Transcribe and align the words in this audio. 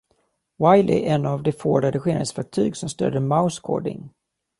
Wily 0.57 1.03
är 1.05 1.13
en 1.13 1.25
av 1.25 1.43
de 1.43 1.51
få 1.51 1.79
redigeringsverktyg 1.81 2.75
som 2.75 2.89
stöder 2.89 3.19
mouse 3.19 3.61
chording. 3.63 4.09